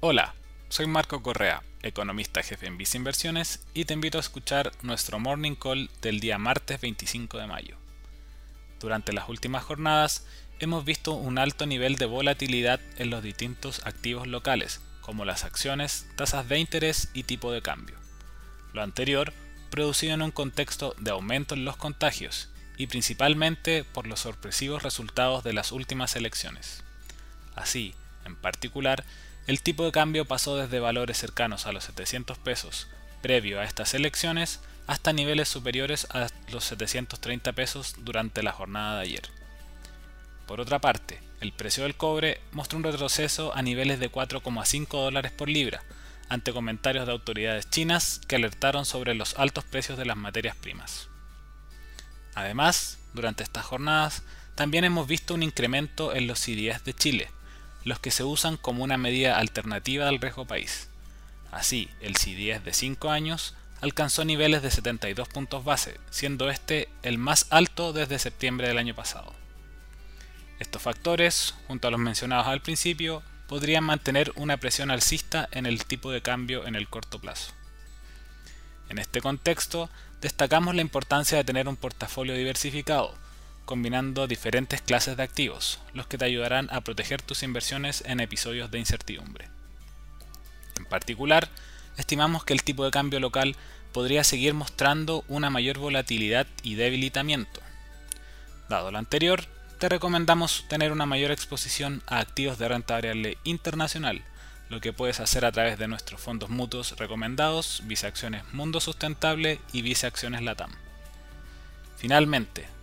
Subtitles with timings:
[0.00, 0.34] Hola,
[0.68, 5.54] soy Marco Correa, economista jefe en Visa Inversiones y te invito a escuchar nuestro Morning
[5.54, 7.78] Call del día martes 25 de mayo.
[8.78, 10.26] Durante las últimas jornadas
[10.58, 16.06] hemos visto un alto nivel de volatilidad en los distintos activos locales, como las acciones,
[16.14, 17.96] tasas de interés y tipo de cambio.
[18.74, 19.32] Lo anterior
[19.70, 25.42] producido en un contexto de aumento en los contagios y principalmente por los sorpresivos resultados
[25.42, 26.84] de las últimas elecciones.
[27.54, 27.94] Así,
[28.26, 29.06] en particular,
[29.46, 32.88] el tipo de cambio pasó desde valores cercanos a los 700 pesos
[33.22, 39.02] previo a estas elecciones hasta niveles superiores a los 730 pesos durante la jornada de
[39.02, 39.28] ayer.
[40.46, 45.32] Por otra parte, el precio del cobre mostró un retroceso a niveles de 4,5 dólares
[45.32, 45.82] por libra,
[46.28, 51.08] ante comentarios de autoridades chinas que alertaron sobre los altos precios de las materias primas.
[52.34, 54.22] Además, durante estas jornadas,
[54.54, 57.30] también hemos visto un incremento en los CDS de Chile,
[57.86, 60.88] los que se usan como una medida alternativa del riesgo país.
[61.52, 67.16] Así, el CDS de 5 años alcanzó niveles de 72 puntos base, siendo este el
[67.16, 69.32] más alto desde septiembre del año pasado.
[70.58, 75.84] Estos factores, junto a los mencionados al principio, podrían mantener una presión alcista en el
[75.84, 77.52] tipo de cambio en el corto plazo.
[78.88, 79.88] En este contexto,
[80.20, 83.14] destacamos la importancia de tener un portafolio diversificado,
[83.66, 88.70] combinando diferentes clases de activos, los que te ayudarán a proteger tus inversiones en episodios
[88.70, 89.48] de incertidumbre.
[90.78, 91.50] En particular,
[91.98, 93.56] estimamos que el tipo de cambio local
[93.92, 97.60] podría seguir mostrando una mayor volatilidad y debilitamiento.
[98.68, 99.44] Dado lo anterior,
[99.78, 104.22] te recomendamos tener una mayor exposición a activos de renta variable internacional,
[104.68, 109.60] lo que puedes hacer a través de nuestros fondos mutuos recomendados, Visa Acciones Mundo Sustentable
[109.72, 110.72] y Visa Acciones Latam.
[111.96, 112.75] Finalmente,